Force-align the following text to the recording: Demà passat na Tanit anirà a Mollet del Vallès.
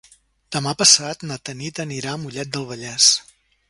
Demà 0.55 0.73
passat 0.79 1.27
na 1.33 1.39
Tanit 1.51 1.85
anirà 1.87 2.17
a 2.17 2.23
Mollet 2.27 2.55
del 2.59 2.71
Vallès. 2.75 3.17